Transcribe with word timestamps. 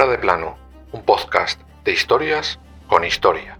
De 0.00 0.16
plano, 0.16 0.56
un 0.92 1.02
podcast 1.02 1.60
de 1.84 1.92
historias 1.92 2.58
con 2.88 3.04
historia. 3.04 3.58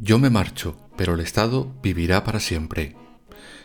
Yo 0.00 0.18
me 0.18 0.28
marcho, 0.28 0.76
pero 0.96 1.14
el 1.14 1.20
Estado 1.20 1.72
vivirá 1.82 2.24
para 2.24 2.40
siempre. 2.40 3.01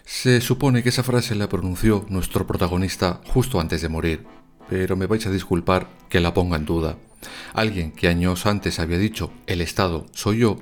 Se 0.10 0.40
supone 0.40 0.84
que 0.84 0.90
esa 0.90 1.04
frase 1.04 1.36
la 1.36 1.50
pronunció 1.50 2.06
nuestro 2.08 2.48
protagonista 2.48 3.20
justo 3.26 3.60
antes 3.60 3.82
de 3.82 3.90
morir, 3.90 4.24
pero 4.70 4.96
me 4.96 5.06
vais 5.06 5.28
a 5.28 5.32
disculpar 5.32 5.90
que 6.08 6.22
la 6.22 6.34
ponga 6.34 6.56
en 6.56 6.64
duda. 6.64 6.98
Alguien 7.54 7.92
que 7.92 8.08
años 8.08 8.46
antes 8.46 8.80
había 8.80 8.98
dicho 8.98 9.34
el 9.48 9.60
Estado 9.60 10.06
soy 10.14 10.40
yo, 10.40 10.60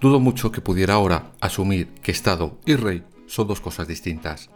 dudo 0.00 0.18
mucho 0.18 0.50
que 0.50 0.62
pudiera 0.62 0.94
ahora 0.94 1.32
asumir 1.42 1.88
que 2.02 2.10
Estado 2.10 2.58
y 2.64 2.76
Rey 2.76 3.04
son 3.26 3.46
dos 3.46 3.60
cosas 3.60 3.86
distintas. 3.86 4.48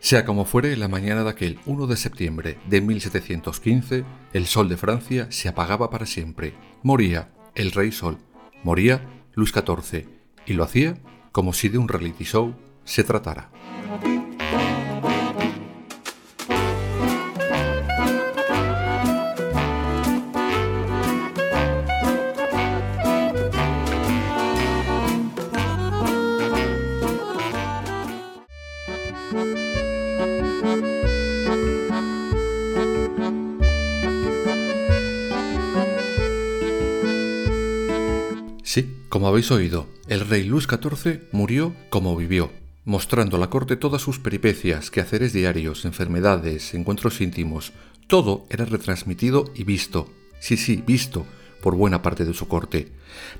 Sea 0.00 0.24
como 0.24 0.46
fuere, 0.46 0.78
la 0.78 0.88
mañana 0.88 1.22
de 1.22 1.30
aquel 1.30 1.58
1 1.66 1.86
de 1.86 1.98
septiembre 1.98 2.58
de 2.66 2.80
1715, 2.80 4.04
el 4.32 4.46
sol 4.46 4.70
de 4.70 4.78
Francia 4.78 5.26
se 5.28 5.50
apagaba 5.50 5.90
para 5.90 6.06
siempre. 6.06 6.54
Moría 6.82 7.34
el 7.54 7.70
rey 7.70 7.92
sol. 7.92 8.16
Moría 8.62 9.06
Luis 9.34 9.52
XIV. 9.52 10.08
Y 10.46 10.54
lo 10.54 10.64
hacía 10.64 10.96
como 11.32 11.52
si 11.52 11.68
de 11.68 11.76
un 11.76 11.88
reality 11.88 12.24
show 12.24 12.54
se 12.84 13.04
tratara. 13.04 13.50
Sí, 38.74 39.06
como 39.08 39.28
habéis 39.28 39.52
oído, 39.52 39.86
el 40.08 40.20
rey 40.28 40.42
Luis 40.42 40.66
XIV 40.66 41.28
murió 41.30 41.76
como 41.90 42.16
vivió, 42.16 42.50
mostrando 42.84 43.36
a 43.36 43.40
la 43.40 43.50
corte 43.50 43.76
todas 43.76 44.02
sus 44.02 44.18
peripecias, 44.18 44.90
quehaceres 44.90 45.32
diarios, 45.32 45.84
enfermedades, 45.84 46.74
encuentros 46.74 47.20
íntimos. 47.20 47.72
Todo 48.06 48.46
era 48.50 48.64
retransmitido 48.64 49.50
y 49.54 49.64
visto. 49.64 50.10
Sí, 50.40 50.56
sí, 50.56 50.82
visto 50.86 51.26
por 51.64 51.76
buena 51.76 52.02
parte 52.02 52.26
de 52.26 52.34
su 52.34 52.46
corte. 52.46 52.92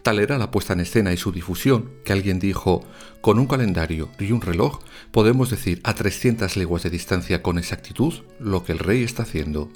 Tal 0.03 0.19
era 0.19 0.39
la 0.39 0.50
puesta 0.50 0.72
en 0.72 0.81
escena 0.81 1.12
y 1.12 1.19
su 1.19 1.31
difusión 1.31 1.91
que 2.06 2.15
alguien 2.15 2.39
dijo, 2.39 2.83
con 3.20 3.39
un 3.39 3.47
calendario 3.47 4.09
y 4.19 4.33
un 4.33 4.41
reloj 4.41 4.81
podemos 5.11 5.50
decir 5.50 5.83
a 5.84 5.95
300 5.95 6.56
leguas 6.56 6.83
de 6.83 6.89
distancia 6.89 7.42
con 7.42 7.59
exactitud 7.59 8.15
lo 8.41 8.65
que 8.65 8.72
el 8.72 8.78
rey 8.78 9.03
está 9.03 9.25
haciendo. 9.25 9.69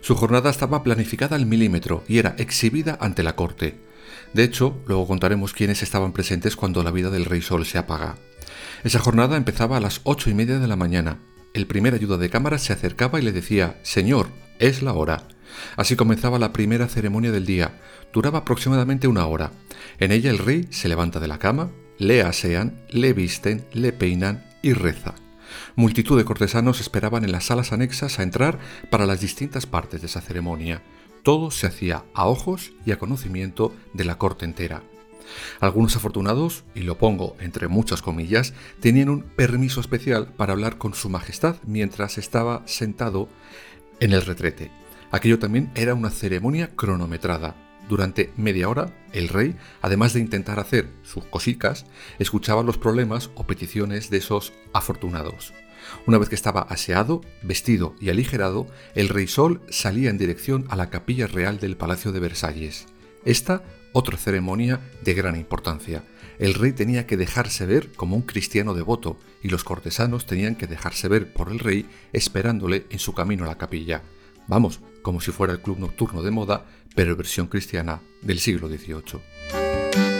Su 0.00 0.14
jornada 0.14 0.48
estaba 0.48 0.82
planificada 0.82 1.36
al 1.36 1.44
milímetro 1.44 2.04
y 2.08 2.16
era 2.16 2.34
exhibida 2.38 2.96
ante 3.02 3.22
la 3.22 3.36
corte. 3.36 3.78
De 4.32 4.44
hecho, 4.44 4.82
luego 4.86 5.06
contaremos 5.06 5.52
quiénes 5.52 5.82
estaban 5.82 6.12
presentes 6.12 6.56
cuando 6.56 6.82
la 6.82 6.90
vida 6.90 7.10
del 7.10 7.26
rey 7.26 7.42
Sol 7.42 7.66
se 7.66 7.76
apaga. 7.76 8.16
Esa 8.84 8.98
jornada 8.98 9.38
empezaba 9.38 9.78
a 9.78 9.80
las 9.80 10.02
ocho 10.04 10.28
y 10.28 10.34
media 10.34 10.58
de 10.58 10.68
la 10.68 10.76
mañana. 10.76 11.18
El 11.54 11.66
primer 11.66 11.94
ayuda 11.94 12.18
de 12.18 12.28
cámara 12.28 12.58
se 12.58 12.74
acercaba 12.74 13.18
y 13.18 13.22
le 13.22 13.32
decía, 13.32 13.80
Señor, 13.82 14.28
es 14.58 14.82
la 14.82 14.92
hora. 14.92 15.26
Así 15.76 15.96
comenzaba 15.96 16.38
la 16.38 16.52
primera 16.52 16.86
ceremonia 16.86 17.32
del 17.32 17.46
día. 17.46 17.80
Duraba 18.12 18.40
aproximadamente 18.40 19.08
una 19.08 19.26
hora. 19.26 19.52
En 19.98 20.12
ella 20.12 20.30
el 20.30 20.36
rey 20.36 20.68
se 20.68 20.88
levanta 20.88 21.18
de 21.18 21.28
la 21.28 21.38
cama, 21.38 21.70
le 21.96 22.20
asean, 22.20 22.84
le 22.90 23.14
visten, 23.14 23.66
le 23.72 23.94
peinan 23.94 24.44
y 24.60 24.74
reza. 24.74 25.14
Multitud 25.76 26.18
de 26.18 26.26
cortesanos 26.26 26.82
esperaban 26.82 27.24
en 27.24 27.32
las 27.32 27.46
salas 27.46 27.72
anexas 27.72 28.18
a 28.18 28.22
entrar 28.22 28.58
para 28.90 29.06
las 29.06 29.22
distintas 29.22 29.64
partes 29.64 30.02
de 30.02 30.08
esa 30.08 30.20
ceremonia. 30.20 30.82
Todo 31.22 31.50
se 31.50 31.66
hacía 31.66 32.04
a 32.12 32.26
ojos 32.26 32.72
y 32.84 32.92
a 32.92 32.98
conocimiento 32.98 33.74
de 33.94 34.04
la 34.04 34.18
corte 34.18 34.44
entera. 34.44 34.82
Algunos 35.60 35.96
afortunados, 35.96 36.64
y 36.74 36.80
lo 36.80 36.98
pongo 36.98 37.36
entre 37.40 37.68
muchas 37.68 38.02
comillas, 38.02 38.54
tenían 38.80 39.08
un 39.08 39.22
permiso 39.22 39.80
especial 39.80 40.28
para 40.36 40.52
hablar 40.52 40.78
con 40.78 40.94
su 40.94 41.08
majestad 41.08 41.56
mientras 41.66 42.18
estaba 42.18 42.62
sentado 42.66 43.28
en 44.00 44.12
el 44.12 44.22
retrete. 44.22 44.70
Aquello 45.10 45.38
también 45.38 45.70
era 45.74 45.94
una 45.94 46.10
ceremonia 46.10 46.70
cronometrada. 46.74 47.54
Durante 47.88 48.32
media 48.36 48.68
hora, 48.68 48.94
el 49.12 49.28
rey, 49.28 49.56
además 49.82 50.14
de 50.14 50.20
intentar 50.20 50.58
hacer 50.58 50.88
sus 51.02 51.24
cosicas, 51.24 51.84
escuchaba 52.18 52.62
los 52.62 52.78
problemas 52.78 53.30
o 53.34 53.46
peticiones 53.46 54.10
de 54.10 54.16
esos 54.16 54.52
afortunados. 54.72 55.52
Una 56.06 56.18
vez 56.18 56.28
que 56.28 56.34
estaba 56.34 56.62
aseado, 56.62 57.20
vestido 57.42 57.94
y 58.00 58.08
aligerado, 58.08 58.66
el 58.94 59.08
rey 59.08 59.26
Sol 59.26 59.60
salía 59.68 60.10
en 60.10 60.18
dirección 60.18 60.64
a 60.68 60.76
la 60.76 60.90
capilla 60.90 61.26
real 61.26 61.58
del 61.58 61.76
Palacio 61.76 62.10
de 62.10 62.20
Versalles. 62.20 62.86
Esta, 63.24 63.62
otra 63.94 64.18
ceremonia 64.18 64.80
de 65.02 65.14
gran 65.14 65.36
importancia. 65.36 66.04
El 66.38 66.52
rey 66.52 66.72
tenía 66.72 67.06
que 67.06 67.16
dejarse 67.16 67.64
ver 67.64 67.92
como 67.92 68.16
un 68.16 68.22
cristiano 68.22 68.74
devoto 68.74 69.16
y 69.42 69.48
los 69.48 69.64
cortesanos 69.64 70.26
tenían 70.26 70.56
que 70.56 70.66
dejarse 70.66 71.08
ver 71.08 71.32
por 71.32 71.50
el 71.50 71.60
rey 71.60 71.86
esperándole 72.12 72.86
en 72.90 72.98
su 72.98 73.14
camino 73.14 73.44
a 73.44 73.46
la 73.48 73.56
capilla. 73.56 74.02
Vamos, 74.48 74.80
como 75.00 75.20
si 75.20 75.30
fuera 75.30 75.52
el 75.52 75.62
club 75.62 75.78
nocturno 75.78 76.22
de 76.22 76.32
moda, 76.32 76.66
pero 76.94 77.16
versión 77.16 77.46
cristiana 77.46 78.02
del 78.20 78.40
siglo 78.40 78.68
XVIII. 78.68 80.13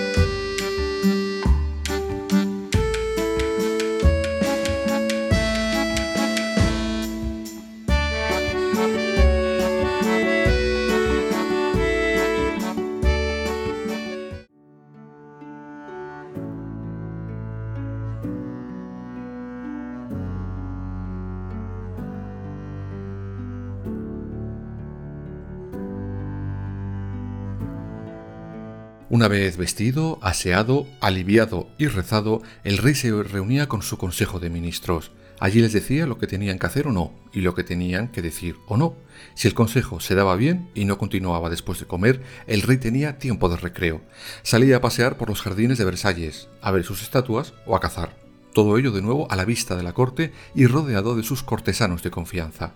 Una 29.25 29.31
vez 29.31 29.57
vestido, 29.57 30.19
aseado, 30.21 30.87
aliviado 31.01 31.71
y 31.79 31.87
rezado, 31.87 32.43
el 32.63 32.77
rey 32.77 32.95
se 32.95 33.11
reunía 33.23 33.71
con 33.71 33.81
su 33.81 33.97
consejo 33.97 34.39
de 34.39 34.51
ministros. 34.51 35.13
Allí 35.41 35.63
les 35.63 35.73
decía 35.73 36.07
lo 36.07 36.19
que 36.19 36.27
tenían 36.27 36.59
que 36.59 36.67
hacer 36.67 36.89
o 36.89 36.93
no, 36.93 37.15
y 37.33 37.41
lo 37.41 37.55
que 37.55 37.65
tenían 37.65 38.09
que 38.09 38.21
decir 38.21 38.57
o 38.67 38.77
no. 38.77 38.97
Si 39.35 39.49
el 39.49 39.55
consejo 39.55 39.99
se 39.99 40.15
daba 40.15 40.37
bien 40.37 40.69
y 40.75 40.85
no 40.85 40.99
continuaba 40.99 41.49
después 41.49 41.81
de 41.81 41.87
comer, 41.87 42.21
el 42.47 42.61
rey 42.61 42.77
tenía 42.77 43.17
tiempo 43.17 43.49
de 43.49 43.57
recreo. 43.57 44.03
Salía 44.43 44.77
a 44.77 44.81
pasear 44.83 45.17
por 45.17 45.31
los 45.31 45.41
jardines 45.41 45.79
de 45.79 45.87
Versalles, 45.87 46.51
a 46.61 46.71
ver 46.71 46.85
sus 46.85 47.01
estatuas 47.01 47.55
o 47.65 47.77
a 47.77 47.81
cazar. 47.81 48.19
Todo 48.53 48.77
ello 48.77 48.93
de 48.93 49.01
nuevo 49.01 49.27
a 49.31 49.37
la 49.37 49.47
vista 49.47 49.75
de 49.75 49.85
la 49.85 49.95
corte 49.95 50.35
y 50.55 50.67
rodeado 50.67 51.17
de 51.17 51.23
sus 51.23 51.43
cortesanos 51.43 52.03
de 52.03 52.11
confianza. 52.11 52.75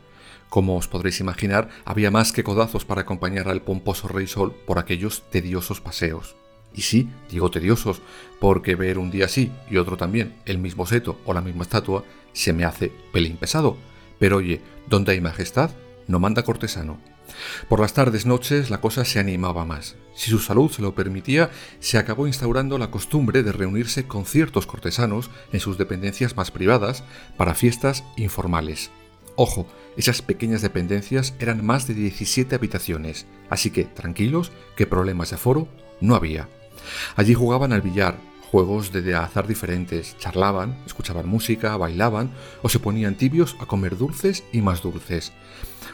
Como 0.48 0.76
os 0.76 0.88
podréis 0.88 1.20
imaginar, 1.20 1.68
había 1.84 2.10
más 2.10 2.32
que 2.32 2.44
codazos 2.44 2.84
para 2.84 3.02
acompañar 3.02 3.48
al 3.48 3.62
pomposo 3.62 4.08
rey 4.08 4.26
Sol 4.26 4.54
por 4.66 4.78
aquellos 4.78 5.22
tediosos 5.30 5.80
paseos. 5.80 6.36
Y 6.74 6.82
sí, 6.82 7.08
digo 7.30 7.50
tediosos, 7.50 8.02
porque 8.40 8.74
ver 8.74 8.98
un 8.98 9.10
día 9.10 9.28
sí 9.28 9.52
y 9.70 9.76
otro 9.76 9.96
también 9.96 10.36
el 10.46 10.58
mismo 10.58 10.86
seto 10.86 11.18
o 11.24 11.32
la 11.32 11.40
misma 11.40 11.62
estatua 11.62 12.04
se 12.32 12.52
me 12.52 12.64
hace 12.64 12.92
pelín 13.12 13.36
pesado. 13.36 13.76
Pero 14.18 14.36
oye, 14.36 14.60
donde 14.86 15.12
hay 15.12 15.20
majestad, 15.20 15.70
no 16.06 16.18
manda 16.18 16.44
cortesano. 16.44 16.98
Por 17.68 17.80
las 17.80 17.92
tardes 17.92 18.26
noches 18.26 18.70
la 18.70 18.80
cosa 18.80 19.04
se 19.04 19.18
animaba 19.18 19.64
más. 19.64 19.96
Si 20.14 20.30
su 20.30 20.38
salud 20.38 20.70
se 20.70 20.82
lo 20.82 20.94
permitía, 20.94 21.50
se 21.78 21.98
acabó 21.98 22.26
instaurando 22.26 22.78
la 22.78 22.90
costumbre 22.90 23.42
de 23.42 23.52
reunirse 23.52 24.06
con 24.06 24.24
ciertos 24.24 24.66
cortesanos 24.66 25.30
en 25.52 25.60
sus 25.60 25.78
dependencias 25.78 26.36
más 26.36 26.50
privadas 26.50 27.04
para 27.36 27.54
fiestas 27.54 28.02
informales. 28.16 28.90
Ojo, 29.40 29.68
esas 29.96 30.20
pequeñas 30.20 30.62
dependencias 30.62 31.32
eran 31.38 31.64
más 31.64 31.86
de 31.86 31.94
17 31.94 32.56
habitaciones, 32.56 33.24
así 33.48 33.70
que 33.70 33.84
tranquilos, 33.84 34.50
que 34.74 34.84
problemas 34.84 35.30
de 35.30 35.36
aforo 35.36 35.68
no 36.00 36.16
había. 36.16 36.48
Allí 37.14 37.34
jugaban 37.34 37.72
al 37.72 37.80
billar, 37.80 38.16
juegos 38.50 38.90
de 38.90 39.14
azar 39.14 39.46
diferentes, 39.46 40.18
charlaban, 40.18 40.82
escuchaban 40.86 41.28
música, 41.28 41.76
bailaban 41.76 42.32
o 42.62 42.68
se 42.68 42.80
ponían 42.80 43.14
tibios 43.14 43.54
a 43.60 43.66
comer 43.66 43.96
dulces 43.96 44.42
y 44.52 44.60
más 44.60 44.82
dulces. 44.82 45.30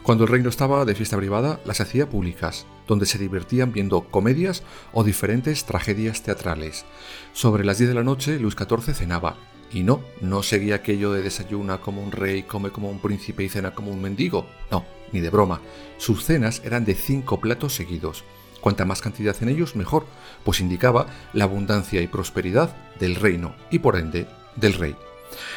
Cuando 0.02 0.25
el 0.25 0.31
reino 0.31 0.49
estaba 0.49 0.87
de 0.87 0.94
fiesta 0.94 1.19
privada, 1.19 1.61
las 1.67 1.82
hacía 1.82 2.08
públicas, 2.08 2.64
donde 2.88 3.05
se 3.05 3.19
divertían 3.19 3.75
viendo 3.75 4.08
comedias 4.08 4.62
o 4.94 5.05
diferentes 5.05 5.67
tragedias 5.67 6.23
teatrales. 6.23 6.87
Sobre 7.35 7.62
las 7.62 7.76
10 7.76 7.90
de 7.90 7.94
la 7.94 8.05
noche, 8.05 8.38
Luis 8.38 8.55
XIV 8.55 8.94
cenaba, 8.94 9.37
Y 9.75 9.82
no, 9.82 10.00
no 10.21 10.44
seguía 10.44 10.76
aquello 10.76 11.12
de 11.12 11.21
desayuna 11.21 11.81
como 11.81 12.00
un 12.00 12.12
rey, 12.12 12.44
come 12.44 12.71
como 12.71 12.88
un 12.88 13.00
príncipe 13.00 13.43
y 13.43 13.49
cena 13.49 13.75
como 13.75 13.91
un 13.91 14.00
mendigo. 14.00 14.47
No, 14.71 14.85
ni 15.11 15.21
de 15.21 15.31
broma. 15.31 15.61
Sus 15.99 16.25
cenas 16.25 16.62
eran 16.65 16.85
de 16.85 16.94
cinco 16.94 17.41
platos 17.41 17.75
seguidos. 17.75 18.23
Cuanta 18.61 18.85
más 18.85 19.03
cantidad 19.03 19.37
en 19.43 19.49
ellos, 19.49 19.75
mejor, 19.75 20.06
pues 20.44 20.61
indicaba 20.61 21.09
la 21.32 21.44
abundancia 21.44 22.00
y 22.00 22.06
prosperidad 22.06 22.75
del 23.00 23.17
reino 23.17 23.56
y 23.69 23.81
por 23.81 23.97
ende 23.97 24.29
del 24.55 24.75
rey. 24.75 24.94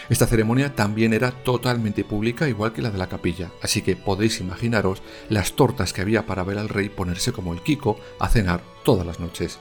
Esta 0.10 0.26
ceremonia 0.26 0.74
también 0.74 1.14
era 1.14 1.30
totalmente 1.32 2.04
pública, 2.04 2.50
igual 2.50 2.74
que 2.74 2.82
la 2.82 2.90
de 2.90 2.98
la 2.98 3.10
capilla, 3.10 3.52
así 3.62 3.84
que 3.84 3.96
podéis 3.96 4.40
imaginaros 4.40 5.04
las 5.30 5.54
tortas 5.54 5.94
que 5.94 6.02
había 6.02 6.26
para 6.26 6.44
ver 6.44 6.58
al 6.58 6.70
rey 6.70 6.90
ponerse 6.90 7.32
como 7.32 7.54
el 7.54 7.62
Kiko 7.62 8.00
a 8.20 8.28
cenar 8.30 8.62
todas 8.84 9.06
las 9.06 9.20
noches. 9.20 9.60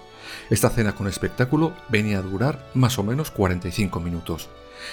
Esta 0.50 0.70
cena 0.70 0.94
con 0.94 1.08
espectáculo 1.08 1.72
venía 1.88 2.18
a 2.18 2.22
durar 2.22 2.70
más 2.74 2.98
o 2.98 3.02
menos 3.02 3.30
45 3.30 4.00
minutos. 4.00 4.48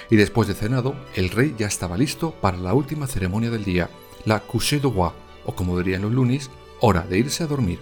Y 0.09 0.15
después 0.15 0.47
de 0.47 0.53
cenado, 0.53 0.95
el 1.15 1.29
rey 1.29 1.55
ya 1.57 1.67
estaba 1.67 1.97
listo 1.97 2.31
para 2.31 2.57
la 2.57 2.73
última 2.73 3.07
ceremonia 3.07 3.51
del 3.51 3.63
día, 3.63 3.89
la 4.25 4.39
coucher 4.39 4.81
de 4.81 4.89
roi, 4.89 5.11
o 5.45 5.55
como 5.55 5.77
dirían 5.77 6.03
los 6.03 6.11
lunis, 6.11 6.49
hora 6.79 7.01
de 7.01 7.19
irse 7.19 7.43
a 7.43 7.47
dormir. 7.47 7.79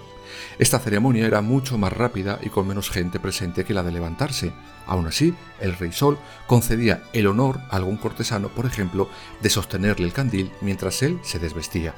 Esta 0.60 0.80
ceremonia 0.80 1.26
era 1.26 1.42
mucho 1.42 1.78
más 1.78 1.94
rápida 1.94 2.40
y 2.42 2.50
con 2.50 2.68
menos 2.68 2.90
gente 2.90 3.20
presente 3.20 3.66
que 3.66 3.74
la 3.74 3.84
de 3.84 3.92
levantarse. 3.92 4.54
Aún 4.88 5.08
así, 5.08 5.34
el 5.60 5.78
rey 5.78 5.92
Sol 5.92 6.18
concedía 6.48 7.04
el 7.14 7.28
honor 7.28 7.60
a 7.70 7.78
algún 7.78 7.98
cortesano, 7.98 8.50
por 8.50 8.66
ejemplo, 8.66 9.10
de 9.42 9.50
sostenerle 9.50 10.06
el 10.06 10.14
candil 10.14 10.52
mientras 10.62 11.04
él 11.04 11.20
se 11.24 11.40
desvestía. 11.40 11.94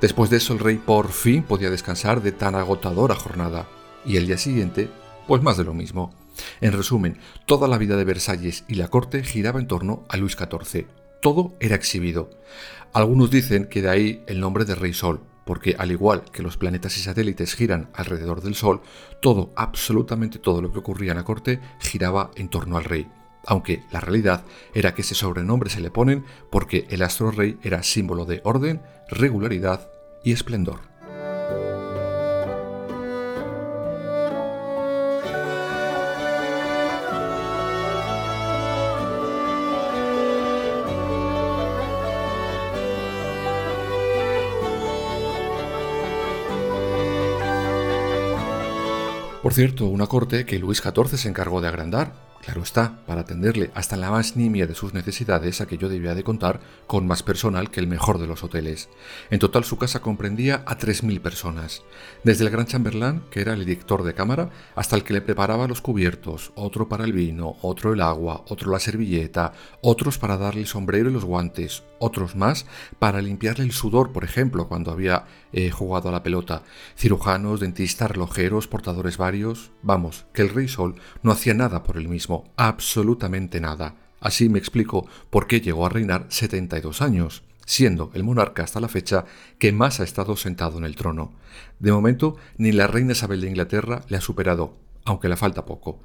Después 0.00 0.30
de 0.30 0.38
eso, 0.38 0.52
el 0.52 0.58
rey 0.58 0.76
por 0.76 1.12
fin 1.12 1.42
podía 1.42 1.70
descansar 1.70 2.22
de 2.22 2.32
tan 2.32 2.54
agotadora 2.54 3.14
jornada. 3.14 3.66
Y 4.04 4.16
el 4.16 4.26
día 4.26 4.38
siguiente, 4.38 4.88
pues 5.26 5.42
más 5.42 5.56
de 5.56 5.64
lo 5.64 5.74
mismo. 5.74 6.14
En 6.60 6.72
resumen, 6.72 7.18
toda 7.46 7.68
la 7.68 7.78
vida 7.78 7.96
de 7.96 8.04
Versalles 8.04 8.64
y 8.68 8.74
la 8.74 8.88
corte 8.88 9.22
giraba 9.22 9.60
en 9.60 9.66
torno 9.66 10.04
a 10.08 10.16
Luis 10.16 10.36
XIV. 10.36 10.86
Todo 11.20 11.54
era 11.60 11.76
exhibido. 11.76 12.30
Algunos 12.92 13.30
dicen 13.30 13.66
que 13.66 13.82
de 13.82 13.90
ahí 13.90 14.24
el 14.26 14.40
nombre 14.40 14.64
de 14.64 14.74
Rey 14.74 14.94
Sol, 14.94 15.20
porque 15.44 15.76
al 15.78 15.90
igual 15.90 16.24
que 16.32 16.42
los 16.42 16.56
planetas 16.56 16.96
y 16.96 17.00
satélites 17.00 17.54
giran 17.54 17.90
alrededor 17.94 18.40
del 18.40 18.54
Sol, 18.54 18.80
todo, 19.20 19.50
absolutamente 19.56 20.38
todo 20.38 20.62
lo 20.62 20.72
que 20.72 20.78
ocurría 20.78 21.12
en 21.12 21.18
la 21.18 21.24
corte 21.24 21.60
giraba 21.78 22.30
en 22.36 22.48
torno 22.48 22.76
al 22.76 22.84
rey. 22.84 23.06
Aunque 23.46 23.84
la 23.90 24.00
realidad 24.00 24.44
era 24.74 24.94
que 24.94 25.02
ese 25.02 25.14
sobrenombre 25.14 25.70
se 25.70 25.80
le 25.80 25.90
ponen 25.90 26.24
porque 26.50 26.86
el 26.90 27.02
astro 27.02 27.30
rey 27.30 27.58
era 27.62 27.82
símbolo 27.82 28.26
de 28.26 28.40
orden, 28.44 28.82
regularidad 29.08 29.88
y 30.22 30.32
esplendor. 30.32 30.89
Por 49.50 49.56
cierto, 49.56 49.86
una 49.86 50.06
corte 50.06 50.46
que 50.46 50.60
Luis 50.60 50.78
XIV 50.78 51.16
se 51.16 51.28
encargó 51.28 51.60
de 51.60 51.66
agrandar, 51.66 52.12
Claro 52.40 52.62
está, 52.62 53.04
para 53.04 53.22
atenderle 53.22 53.72
hasta 53.74 53.96
la 53.96 54.10
más 54.10 54.36
nimia 54.36 54.68
de 54.68 54.76
sus 54.76 54.94
necesidades, 54.94 55.60
aquello 55.60 55.88
debía 55.88 56.14
de 56.14 56.22
contar 56.22 56.60
con 56.86 57.04
más 57.04 57.24
personal 57.24 57.68
que 57.68 57.80
el 57.80 57.88
mejor 57.88 58.18
de 58.18 58.28
los 58.28 58.44
hoteles. 58.44 58.88
En 59.28 59.40
total 59.40 59.64
su 59.64 59.76
casa 59.76 60.00
comprendía 60.00 60.62
a 60.66 60.78
3.000 60.78 61.20
personas, 61.20 61.82
desde 62.22 62.44
el 62.44 62.50
gran 62.50 62.66
chambelán, 62.66 63.24
que 63.28 63.40
era 63.40 63.52
el 63.54 63.64
director 63.64 64.04
de 64.04 64.14
cámara, 64.14 64.50
hasta 64.76 64.94
el 64.94 65.02
que 65.02 65.14
le 65.14 65.20
preparaba 65.20 65.66
los 65.66 65.82
cubiertos, 65.82 66.52
otro 66.54 66.88
para 66.88 67.04
el 67.04 67.12
vino, 67.12 67.56
otro 67.60 67.92
el 67.92 68.02
agua, 68.02 68.44
otro 68.48 68.70
la 68.70 68.78
servilleta, 68.78 69.52
otros 69.82 70.16
para 70.16 70.36
darle 70.36 70.64
sombrero 70.64 71.10
y 71.10 71.12
los 71.12 71.24
guantes, 71.24 71.82
otros 72.00 72.34
más 72.34 72.66
para 72.98 73.22
limpiarle 73.22 73.64
el 73.64 73.72
sudor, 73.72 74.10
por 74.10 74.24
ejemplo, 74.24 74.66
cuando 74.66 74.90
había 74.90 75.26
eh, 75.52 75.70
jugado 75.70 76.08
a 76.08 76.12
la 76.12 76.24
pelota, 76.24 76.64
cirujanos, 76.96 77.60
dentistas, 77.60 78.10
relojeros, 78.10 78.66
portadores 78.66 79.16
varios. 79.16 79.70
Vamos, 79.82 80.26
que 80.32 80.42
el 80.42 80.48
Rey 80.48 80.66
Sol 80.66 80.96
no 81.22 81.30
hacía 81.30 81.54
nada 81.54 81.84
por 81.84 81.96
él 81.96 82.08
mismo, 82.08 82.52
absolutamente 82.56 83.60
nada. 83.60 83.94
Así 84.18 84.48
me 84.48 84.58
explico 84.58 85.06
por 85.30 85.46
qué 85.46 85.60
llegó 85.60 85.86
a 85.86 85.90
reinar 85.90 86.26
72 86.28 87.02
años, 87.02 87.42
siendo 87.64 88.10
el 88.14 88.24
monarca 88.24 88.64
hasta 88.64 88.80
la 88.80 88.88
fecha 88.88 89.24
que 89.58 89.72
más 89.72 90.00
ha 90.00 90.04
estado 90.04 90.36
sentado 90.36 90.78
en 90.78 90.84
el 90.84 90.96
trono. 90.96 91.32
De 91.78 91.92
momento, 91.92 92.36
ni 92.58 92.72
la 92.72 92.86
reina 92.86 93.12
Isabel 93.12 93.40
de 93.40 93.48
Inglaterra 93.48 94.02
le 94.08 94.16
ha 94.16 94.20
superado, 94.20 94.76
aunque 95.04 95.28
le 95.28 95.36
falta 95.36 95.64
poco. 95.64 96.00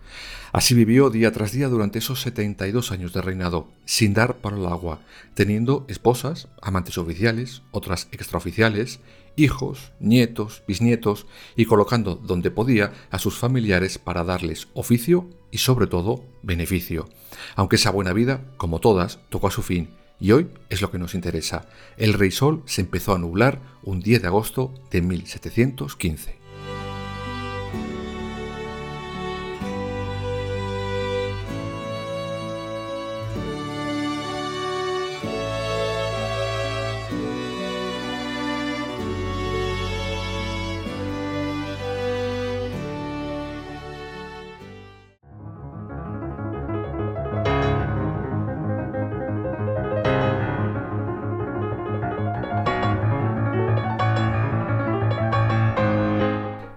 Así 0.52 0.74
vivió 0.74 1.10
día 1.10 1.32
tras 1.32 1.52
día 1.52 1.68
durante 1.68 2.00
esos 2.00 2.22
72 2.22 2.92
años 2.92 3.14
de 3.14 3.22
reinado, 3.22 3.68
sin 3.86 4.14
dar 4.14 4.38
para 4.38 4.58
el 4.58 4.66
agua, 4.66 5.02
teniendo 5.34 5.86
esposas, 5.88 6.48
amantes 6.62 6.98
oficiales, 6.98 7.62
otras 7.72 8.08
extraoficiales, 8.12 9.00
hijos, 9.36 9.92
nietos, 10.00 10.64
bisnietos, 10.68 11.28
y 11.56 11.66
colocando 11.66 12.16
donde 12.16 12.52
podía 12.52 12.94
a 13.12 13.20
sus 13.20 13.38
familiares 13.38 13.98
para 13.98 14.24
darles 14.24 14.68
oficio 14.74 15.30
y 15.52 15.58
sobre 15.58 15.88
todo 15.88 16.24
beneficio. 16.42 17.10
Aunque 17.56 17.76
esa 17.76 17.92
buena 17.92 18.14
vida, 18.14 18.46
como 18.58 18.80
todas, 18.80 19.20
tocó 19.30 19.48
a 19.48 19.52
su 19.52 19.62
fin, 19.62 19.90
y 20.20 20.32
hoy 20.32 20.48
es 20.70 20.82
lo 20.82 20.92
que 20.92 21.00
nos 21.00 21.14
interesa. 21.14 21.68
El 21.98 22.14
rey 22.14 22.32
sol 22.32 22.64
se 22.66 22.82
empezó 22.82 23.14
a 23.14 23.20
nublar 23.20 23.62
un 23.84 24.00
10 24.00 24.22
de 24.22 24.28
agosto 24.28 24.74
de 24.90 25.02
1715. 25.02 26.45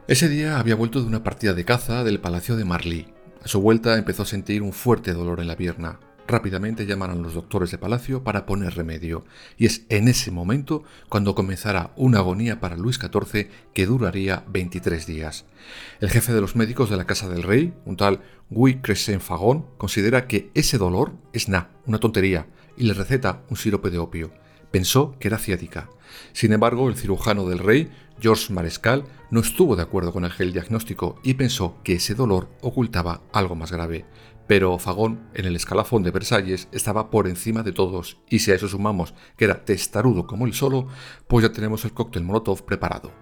Ese 0.08 0.30
día 0.30 0.58
había 0.58 0.74
vuelto 0.74 1.02
de 1.02 1.06
una 1.06 1.22
partida 1.22 1.52
de 1.52 1.66
caza 1.66 2.02
del 2.02 2.18
palacio 2.18 2.56
de 2.56 2.64
Marly. 2.64 3.08
A 3.44 3.46
su 3.46 3.60
vuelta 3.60 3.98
empezó 3.98 4.22
a 4.22 4.26
sentir 4.26 4.62
un 4.62 4.72
fuerte 4.72 5.12
dolor 5.12 5.38
en 5.38 5.48
la 5.48 5.56
pierna. 5.56 6.00
Rápidamente 6.26 6.86
llamaron 6.86 7.22
los 7.22 7.34
doctores 7.34 7.70
de 7.70 7.76
palacio 7.76 8.24
para 8.24 8.46
poner 8.46 8.74
remedio, 8.74 9.26
y 9.58 9.66
es 9.66 9.82
en 9.90 10.08
ese 10.08 10.30
momento 10.30 10.82
cuando 11.10 11.34
comenzará 11.34 11.92
una 11.94 12.20
agonía 12.20 12.58
para 12.58 12.78
Luis 12.78 12.96
XIV 12.96 13.50
que 13.74 13.84
duraría 13.84 14.44
23 14.48 15.04
días. 15.06 15.44
El 16.00 16.08
jefe 16.08 16.32
de 16.32 16.40
los 16.40 16.56
médicos 16.56 16.88
de 16.88 16.96
la 16.96 17.06
Casa 17.06 17.28
del 17.28 17.42
Rey, 17.42 17.74
un 17.84 17.98
tal 17.98 18.22
Guy 18.48 18.80
Crescent 18.80 19.20
Fagon, 19.20 19.66
considera 19.76 20.26
que 20.26 20.50
ese 20.54 20.78
dolor 20.78 21.12
es 21.34 21.50
na, 21.50 21.68
una 21.84 21.98
tontería, 21.98 22.46
y 22.78 22.84
le 22.84 22.94
receta 22.94 23.42
un 23.50 23.58
sirope 23.58 23.90
de 23.90 23.98
opio. 23.98 24.32
Pensó 24.70 25.18
que 25.18 25.28
era 25.28 25.36
ciática. 25.36 25.90
Sin 26.32 26.52
embargo, 26.52 26.88
el 26.88 26.96
cirujano 26.96 27.46
del 27.46 27.58
rey, 27.58 27.90
George 28.20 28.52
Marescal, 28.52 29.04
no 29.30 29.40
estuvo 29.40 29.76
de 29.76 29.82
acuerdo 29.82 30.12
con 30.12 30.24
el 30.24 30.52
diagnóstico 30.52 31.20
y 31.22 31.34
pensó 31.34 31.76
que 31.82 31.94
ese 31.94 32.14
dolor 32.14 32.48
ocultaba 32.60 33.22
algo 33.32 33.54
más 33.54 33.72
grave. 33.72 34.06
Pero 34.46 34.78
Fagón, 34.78 35.28
en 35.34 35.44
el 35.44 35.56
escalafón 35.56 36.02
de 36.02 36.10
Versalles, 36.10 36.68
estaba 36.72 37.10
por 37.10 37.28
encima 37.28 37.62
de 37.62 37.72
todos, 37.72 38.18
y 38.30 38.38
si 38.38 38.50
a 38.50 38.54
eso 38.54 38.66
sumamos 38.66 39.12
que 39.36 39.44
era 39.44 39.64
testarudo 39.64 40.26
como 40.26 40.46
él 40.46 40.54
solo, 40.54 40.88
pues 41.26 41.44
ya 41.44 41.52
tenemos 41.52 41.84
el 41.84 41.92
cóctel 41.92 42.24
Molotov 42.24 42.64
preparado. 42.64 43.12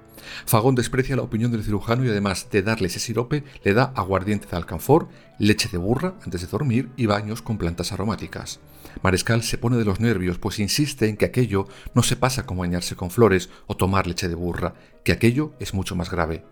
Fagón 0.44 0.74
desprecia 0.74 1.16
la 1.16 1.22
opinión 1.22 1.50
del 1.50 1.64
cirujano 1.64 2.04
y 2.04 2.08
además 2.08 2.48
de 2.50 2.62
darle 2.62 2.86
ese 2.86 3.00
sirope, 3.00 3.44
le 3.64 3.74
da 3.74 3.92
aguardiente 3.96 4.46
de 4.46 4.56
alcanfor, 4.56 5.08
leche 5.38 5.68
de 5.68 5.78
burra 5.78 6.14
antes 6.24 6.40
de 6.40 6.46
dormir 6.46 6.90
y 6.96 7.06
baños 7.06 7.42
con 7.42 7.58
plantas 7.58 7.92
aromáticas. 7.92 8.60
Mariscal 9.02 9.42
se 9.42 9.58
pone 9.58 9.76
de 9.76 9.84
los 9.84 10.00
nervios, 10.00 10.38
pues 10.38 10.58
insiste 10.58 11.08
en 11.08 11.16
que 11.16 11.24
aquello 11.24 11.66
no 11.94 12.02
se 12.02 12.16
pasa 12.16 12.46
como 12.46 12.60
bañarse 12.60 12.96
con 12.96 13.10
flores 13.10 13.50
o 13.66 13.76
tomar 13.76 14.06
leche 14.06 14.28
de 14.28 14.34
burra, 14.34 14.74
que 15.04 15.12
aquello 15.12 15.52
es 15.60 15.74
mucho 15.74 15.94
más 15.94 16.10
grave. 16.10 16.44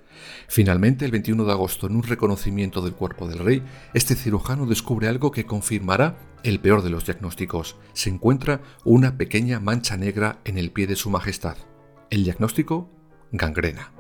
Finalmente, 0.49 1.05
el 1.05 1.11
21 1.11 1.45
de 1.45 1.53
agosto, 1.53 1.87
en 1.87 1.97
un 1.97 2.03
reconocimiento 2.03 2.83
del 2.83 2.95
cuerpo 2.95 3.27
del 3.27 3.39
rey, 3.39 3.63
este 3.95 4.15
cirujano 4.15 4.67
descubre 4.67 5.09
algo 5.09 5.31
que 5.31 5.47
confirmará 5.47 6.17
el 6.43 6.61
peor 6.61 6.83
de 6.83 6.91
los 6.91 7.05
diagnósticos. 7.05 7.77
Se 7.93 8.11
encuentra 8.11 8.61
una 8.85 9.17
pequeña 9.17 9.61
mancha 9.61 9.97
negra 9.97 10.41
en 10.45 10.59
el 10.59 10.71
pie 10.71 10.87
de 10.87 10.97
su 10.97 11.11
majestad. 11.11 11.57
El 12.11 12.25
diagnóstico 12.25 12.91
gangrena. 13.33 13.93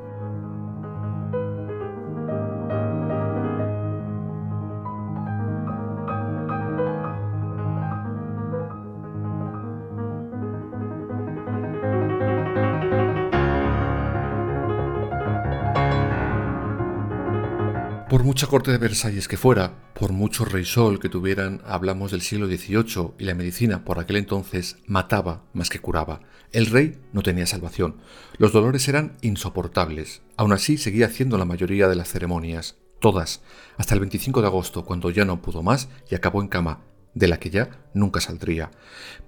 Por 18.15 18.23
mucha 18.23 18.47
corte 18.47 18.71
de 18.71 18.79
Versalles 18.79 19.27
que 19.27 19.37
fuera, 19.37 19.91
por 19.93 20.13
mucho 20.13 20.45
rey 20.45 20.65
sol 20.65 21.01
que 21.01 21.09
tuvieran, 21.09 21.61
hablamos 21.67 22.13
del 22.13 22.21
siglo 22.21 22.47
XVIII 22.47 23.15
y 23.19 23.25
la 23.25 23.35
medicina 23.35 23.85
por 23.85 23.99
aquel 23.99 24.15
entonces 24.15 24.77
mataba 24.87 25.43
más 25.53 25.69
que 25.69 25.81
curaba. 25.81 26.21
El 26.53 26.67
rey 26.67 27.01
no 27.13 27.25
tenía 27.25 27.45
salvación. 27.45 27.97
Los 28.39 28.53
dolores 28.53 28.87
eran 28.87 29.17
insoportables. 29.23 30.23
Aún 30.37 30.53
así 30.53 30.79
seguía 30.79 31.07
haciendo 31.07 31.39
la 31.39 31.45
mayoría 31.45 31.89
de 31.89 31.97
las 31.97 32.09
ceremonias, 32.09 32.77
todas, 33.01 33.43
hasta 33.79 33.95
el 33.95 34.01
25 34.01 34.43
de 34.43 34.47
agosto, 34.47 34.85
cuando 34.85 35.11
ya 35.11 35.25
no 35.25 35.43
pudo 35.43 35.65
más 35.65 35.89
y 36.09 36.15
acabó 36.15 36.41
en 36.41 36.47
cama, 36.47 36.85
de 37.15 37.29
la 37.29 37.39
que 37.39 37.51
ya 37.51 37.71
nunca 37.95 38.21
saldría. 38.21 38.71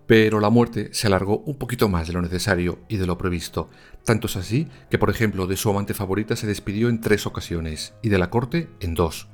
Pero 0.06 0.40
la 0.40 0.50
muerte 0.50 0.90
se 0.92 1.06
alargó 1.06 1.38
un 1.38 1.56
poquito 1.56 1.88
más 1.88 2.06
de 2.06 2.12
lo 2.12 2.22
necesario 2.22 2.78
y 2.88 2.96
de 2.96 3.06
lo 3.06 3.18
previsto. 3.18 3.68
Tanto 4.04 4.26
es 4.26 4.36
así 4.36 4.68
que, 4.90 4.98
por 4.98 5.10
ejemplo, 5.10 5.46
de 5.46 5.56
su 5.56 5.70
amante 5.70 5.94
favorita 5.94 6.36
se 6.36 6.46
despidió 6.46 6.88
en 6.88 7.00
tres 7.00 7.26
ocasiones 7.26 7.94
y 8.02 8.08
de 8.08 8.18
la 8.18 8.30
corte 8.30 8.68
en 8.80 8.94
dos. 8.94 9.28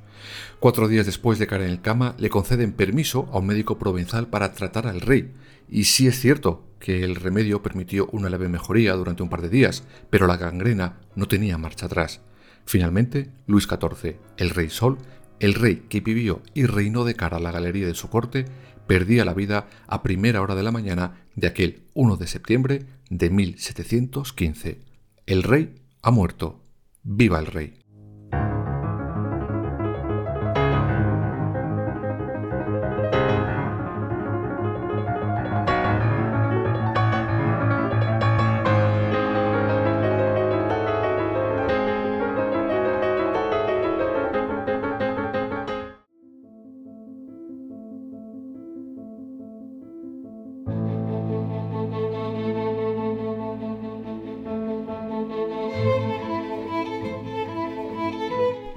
Cuatro 0.59 0.87
días 0.87 1.05
después 1.05 1.37
de 1.37 1.47
caer 1.47 1.63
en 1.63 1.69
el 1.69 1.81
cama, 1.81 2.15
le 2.17 2.29
conceden 2.29 2.73
permiso 2.73 3.29
a 3.33 3.39
un 3.39 3.47
médico 3.47 3.77
provenzal 3.77 4.27
para 4.27 4.53
tratar 4.53 4.87
al 4.87 5.01
rey. 5.01 5.33
Y 5.69 5.85
sí 5.85 6.07
es 6.07 6.19
cierto 6.19 6.65
que 6.79 7.03
el 7.03 7.15
remedio 7.15 7.61
permitió 7.61 8.07
una 8.11 8.29
leve 8.29 8.49
mejoría 8.49 8.93
durante 8.93 9.23
un 9.23 9.29
par 9.29 9.41
de 9.41 9.49
días, 9.49 9.83
pero 10.09 10.27
la 10.27 10.37
gangrena 10.37 10.99
no 11.15 11.27
tenía 11.27 11.57
marcha 11.57 11.85
atrás. 11.85 12.21
Finalmente, 12.65 13.29
Luis 13.47 13.67
XIV, 13.67 14.17
el 14.37 14.49
rey 14.49 14.69
Sol, 14.69 14.97
el 15.43 15.55
rey 15.55 15.87
que 15.89 15.99
vivió 15.99 16.41
y 16.53 16.67
reinó 16.67 17.03
de 17.03 17.15
cara 17.15 17.35
a 17.35 17.41
la 17.41 17.51
galería 17.51 17.85
de 17.85 17.95
su 17.95 18.09
corte, 18.09 18.45
perdía 18.87 19.25
la 19.25 19.33
vida 19.33 19.67
a 19.87 20.01
primera 20.01 20.41
hora 20.41 20.55
de 20.55 20.63
la 20.63 20.71
mañana 20.71 21.25
de 21.35 21.47
aquel 21.47 21.83
1 21.95 22.15
de 22.15 22.27
septiembre 22.27 22.85
de 23.09 23.29
1715. 23.29 24.79
El 25.25 25.43
rey 25.43 25.75
ha 26.01 26.11
muerto. 26.11 26.63
¡Viva 27.03 27.39
el 27.39 27.47
rey! 27.47 27.82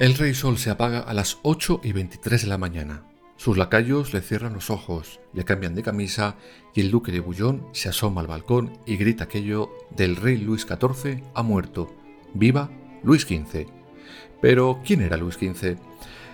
El 0.07 0.15
rey 0.15 0.35
sol 0.35 0.57
se 0.57 0.71
apaga 0.71 1.01
a 1.01 1.13
las 1.15 1.39
8 1.43 1.81
y 1.83 1.91
23 1.91 2.43
de 2.43 2.47
la 2.47 2.59
mañana. 2.59 3.03
Sus 3.37 3.59
lacayos 3.59 4.15
le 4.15 4.21
cierran 4.21 4.53
los 4.53 4.71
ojos, 4.71 5.19
le 5.33 5.45
cambian 5.45 5.75
de 5.75 5.83
camisa 5.83 6.37
y 6.77 6.81
el 6.81 6.93
duque 6.93 7.11
de 7.11 7.19
Bullón 7.19 7.67
se 7.73 7.89
asoma 7.89 8.21
al 8.21 8.29
balcón 8.29 8.79
y 8.87 8.99
grita 8.99 9.25
aquello 9.25 9.73
del 9.91 10.15
rey 10.15 10.37
Luis 10.37 10.63
XIV 10.63 11.25
ha 11.35 11.43
muerto. 11.43 11.93
¡Viva 12.35 12.71
Luis 13.03 13.23
XV! 13.23 13.67
Pero, 14.41 14.81
¿quién 14.85 15.03
era 15.03 15.17
Luis 15.17 15.35
XV? 15.35 15.77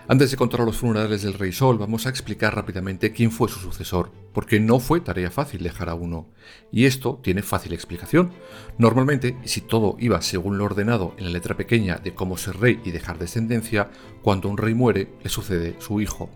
Antes 0.06 0.30
de 0.30 0.36
contar 0.36 0.60
los 0.60 0.76
funerales 0.76 1.22
del 1.22 1.32
Rey 1.32 1.52
Sol, 1.52 1.78
vamos 1.78 2.04
a 2.04 2.10
explicar 2.10 2.54
rápidamente 2.54 3.12
quién 3.12 3.30
fue 3.30 3.48
su 3.48 3.58
sucesor, 3.58 4.12
porque 4.32 4.60
no 4.60 4.80
fue 4.80 5.00
tarea 5.00 5.30
fácil 5.30 5.62
dejar 5.62 5.88
a 5.88 5.94
uno. 5.94 6.28
Y 6.70 6.86
esto 6.86 7.20
tiene 7.22 7.42
fácil 7.42 7.72
explicación. 7.72 8.32
Normalmente, 8.78 9.36
si 9.44 9.60
todo 9.60 9.96
iba 9.98 10.20
según 10.22 10.58
lo 10.58 10.64
ordenado 10.64 11.14
en 11.18 11.24
la 11.24 11.30
letra 11.30 11.56
pequeña 11.56 11.96
de 11.96 12.14
cómo 12.14 12.36
ser 12.36 12.58
rey 12.58 12.80
y 12.84 12.90
dejar 12.90 13.18
descendencia, 13.18 13.90
cuando 14.22 14.48
un 14.48 14.56
rey 14.56 14.74
muere, 14.74 15.08
le 15.22 15.30
sucede 15.30 15.76
su 15.78 16.00
hijo. 16.00 16.30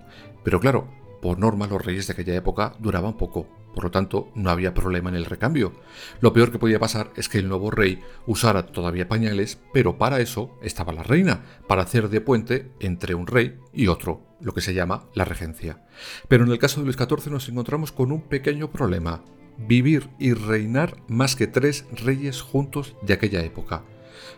Pero 0.45 0.61
claro, 0.61 0.89
por 1.23 1.39
norma 1.39 1.67
los 1.67 1.85
reyes 1.85 2.07
de 2.07 2.13
aquella 2.13 2.35
época 2.35 2.75
duraban 2.79 3.17
poco, 3.17 3.47
por 3.77 3.85
lo 3.85 3.91
tanto 3.91 4.33
no 4.35 4.49
había 4.49 4.73
problema 4.73 5.11
en 5.11 5.17
el 5.17 5.27
recambio. 5.27 5.75
Lo 6.23 6.33
peor 6.33 6.51
que 6.51 6.59
podía 6.59 6.81
pasar 6.81 7.13
es 7.15 7.29
que 7.29 7.37
el 7.37 7.49
nuevo 7.49 7.71
rey 7.71 8.01
usara 8.27 8.65
todavía 8.65 9.07
pañales, 9.07 9.61
pero 9.75 9.99
para 9.99 10.21
eso 10.21 10.59
estaba 10.63 10.95
la 10.95 11.03
reina, 11.03 11.45
para 11.69 11.83
hacer 11.83 12.09
de 12.09 12.23
puente 12.23 12.73
entre 12.81 13.15
un 13.15 13.27
rey 13.27 13.61
y 13.75 13.89
otro, 13.89 14.23
lo 14.41 14.55
que 14.55 14.63
se 14.63 14.73
llama 14.73 15.05
la 15.13 15.27
regencia. 15.27 15.85
Pero 16.27 16.45
en 16.45 16.53
el 16.53 16.59
caso 16.59 16.81
de 16.81 16.87
Luis 16.87 16.97
XIV 16.97 17.31
nos 17.31 17.51
encontramos 17.51 17.93
con 17.93 18.13
un 18.13 18.23
pequeño 18.23 18.71
problema, 18.71 19.23
vivir 19.59 20.09
y 20.19 20.33
reinar 20.33 20.97
más 21.07 21.37
que 21.37 21.47
tres 21.47 21.85
reyes 21.93 22.41
juntos 22.41 22.97
de 23.03 23.13
aquella 23.13 23.43
época, 23.43 23.85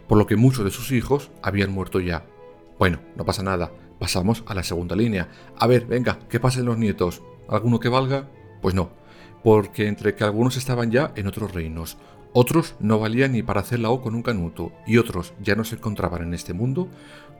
por 0.08 0.18
lo 0.18 0.26
que 0.26 0.34
muchos 0.34 0.64
de 0.64 0.72
sus 0.72 0.90
hijos 0.90 1.30
habían 1.44 1.70
muerto 1.70 2.00
ya. 2.00 2.26
Bueno, 2.76 2.98
no 3.14 3.24
pasa 3.24 3.44
nada, 3.44 3.70
pasamos 4.00 4.42
a 4.48 4.54
la 4.54 4.64
segunda 4.64 4.96
línea. 4.96 5.28
A 5.56 5.68
ver, 5.68 5.86
venga, 5.86 6.18
¿qué 6.28 6.40
pasen 6.40 6.64
los 6.64 6.76
nietos? 6.76 7.22
¿Alguno 7.48 7.78
que 7.78 7.88
valga? 7.88 8.28
Pues 8.60 8.74
no, 8.74 8.90
porque 9.42 9.86
entre 9.86 10.14
que 10.14 10.24
algunos 10.24 10.56
estaban 10.56 10.90
ya 10.90 11.12
en 11.16 11.26
otros 11.26 11.52
reinos, 11.52 11.98
otros 12.32 12.76
no 12.78 12.98
valían 12.98 13.32
ni 13.32 13.42
para 13.42 13.60
hacer 13.60 13.80
la 13.80 13.90
O 13.90 14.02
con 14.02 14.14
un 14.14 14.22
canuto, 14.22 14.72
y 14.86 14.98
otros 14.98 15.32
ya 15.40 15.54
no 15.54 15.64
se 15.64 15.76
encontraban 15.76 16.22
en 16.22 16.34
este 16.34 16.52
mundo, 16.52 16.88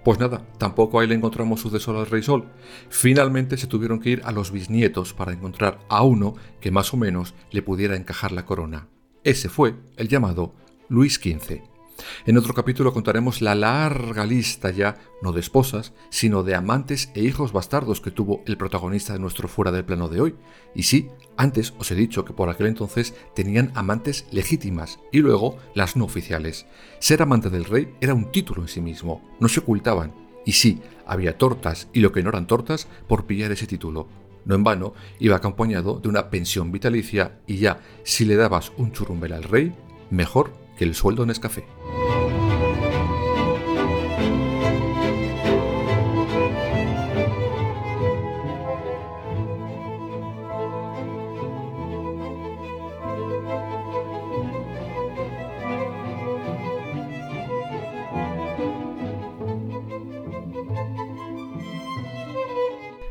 pues 0.05 0.19
nada, 0.19 0.47
tampoco 0.59 1.01
ahí 1.01 1.07
le 1.07 1.15
encontramos 1.15 1.61
sucesor 1.61 1.97
al 1.97 2.07
Rey 2.07 2.23
Sol. 2.23 2.49
Finalmente 2.89 3.57
se 3.57 3.67
tuvieron 3.67 4.01
que 4.01 4.11
ir 4.11 4.23
a 4.25 4.33
los 4.33 4.51
bisnietos 4.51 5.13
para 5.13 5.33
encontrar 5.33 5.81
a 5.89 6.03
uno 6.03 6.35
que 6.61 6.71
más 6.71 6.95
o 6.95 6.97
menos 6.97 7.35
le 7.51 7.63
pudiera 7.63 7.97
encajar 7.97 8.33
la 8.33 8.47
corona. 8.47 8.89
Ese 9.25 9.49
fue 9.49 9.75
el 9.97 10.09
llamado 10.09 10.55
Luis 10.89 11.15
XV. 11.17 11.78
En 12.27 12.39
otro 12.39 12.55
capítulo 12.55 12.93
contaremos 12.93 13.43
la 13.43 13.55
larga 13.55 14.25
lista 14.25 14.71
ya, 14.71 14.97
no 15.23 15.33
de 15.33 15.41
esposas, 15.41 15.93
sino 16.11 16.43
de 16.43 16.55
amantes 16.55 17.11
e 17.15 17.23
hijos 17.23 17.53
bastardos 17.53 18.01
que 18.01 18.11
tuvo 18.11 18.43
el 18.47 18.57
protagonista 18.57 19.13
de 19.13 19.19
nuestro 19.19 19.49
fuera 19.49 19.73
del 19.73 19.85
plano 19.85 20.09
de 20.09 20.21
hoy. 20.21 20.35
Y 20.75 20.85
sí, 20.85 21.09
antes 21.37 21.75
os 21.79 21.91
he 21.91 21.95
dicho 21.95 22.25
que 22.25 22.33
por 22.33 22.49
aquel 22.49 22.67
entonces 22.67 23.15
tenían 23.35 23.73
amantes 23.75 24.27
legítimas 24.31 25.01
y 25.13 25.19
luego 25.19 25.59
las 25.75 25.97
no 25.97 26.05
oficiales. 26.05 26.67
Ser 26.99 27.23
amante 27.23 27.51
del 27.51 27.65
rey 27.65 27.95
era 28.01 28.15
un 28.15 28.31
título 28.31 28.63
en 28.63 28.69
sí 28.69 28.81
mismo, 28.81 29.23
no 29.41 29.49
se 29.49 29.61
ocultaban. 29.61 30.13
Y 30.45 30.53
sí, 30.53 30.81
había 31.07 31.37
tortas 31.37 31.89
y 31.93 32.01
lo 32.01 32.13
que 32.13 32.23
no 32.23 32.31
eran 32.31 32.47
tortas 32.47 32.89
por 33.07 33.27
pillar 33.27 33.53
ese 33.53 33.67
título. 33.67 34.09
No 34.45 34.55
en 34.55 34.65
vano, 34.65 34.95
iba 35.19 35.37
acompañado 35.37 36.01
de 36.01 36.09
una 36.09 36.31
pensión 36.31 36.73
vitalicia 36.73 37.41
y 37.47 37.57
ya, 37.57 37.81
si 38.03 38.25
le 38.25 38.37
dabas 38.37 38.73
un 38.79 38.93
churumbel 38.93 39.33
al 39.33 39.43
rey, 39.43 39.75
mejor 40.11 40.53
que 40.79 40.85
el 40.85 40.95
sueldo 40.95 41.25
en 41.25 41.31
Escafé. 41.31 41.67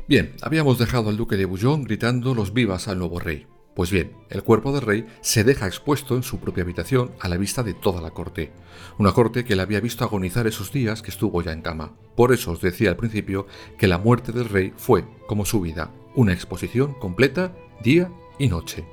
Bien, 0.07 0.33
habíamos 0.41 0.79
dejado 0.79 1.09
al 1.09 1.17
duque 1.17 1.35
de 1.35 1.43
Bouillon 1.43 1.83
gritando 1.83 2.33
los 2.33 2.53
vivas 2.53 2.87
al 2.87 2.99
nuevo 2.99 3.19
rey. 3.19 3.45
Pues 3.77 3.91
bien, 3.91 4.13
el 4.31 4.41
cuerpo 4.41 4.71
del 4.71 4.81
rey 4.81 5.05
se 5.21 5.43
deja 5.43 5.67
expuesto 5.67 6.15
en 6.15 6.23
su 6.23 6.39
propia 6.39 6.63
habitación 6.63 7.11
a 7.19 7.27
la 7.27 7.37
vista 7.37 7.61
de 7.61 7.75
toda 7.75 8.01
la 8.01 8.09
corte, 8.09 8.51
una 8.97 9.11
corte 9.11 9.45
que 9.45 9.55
le 9.55 9.61
había 9.61 9.79
visto 9.79 10.03
agonizar 10.03 10.47
esos 10.47 10.71
días 10.71 11.03
que 11.03 11.11
estuvo 11.11 11.43
ya 11.43 11.51
en 11.51 11.61
cama. 11.61 11.93
Por 12.15 12.33
eso 12.33 12.53
os 12.53 12.59
decía 12.59 12.89
al 12.89 12.97
principio 12.97 13.45
que 13.77 13.85
la 13.85 13.99
muerte 13.99 14.31
del 14.31 14.49
rey 14.49 14.73
fue, 14.77 15.05
como 15.27 15.45
su 15.45 15.61
vida, 15.61 15.91
una 16.15 16.33
exposición 16.33 16.95
completa 16.95 17.53
día 17.83 18.11
y 18.39 18.47
noche. 18.47 18.83